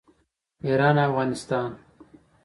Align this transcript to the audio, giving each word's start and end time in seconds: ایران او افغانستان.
ایران 0.63 0.97
او 0.99 1.05
افغانستان. 1.09 1.69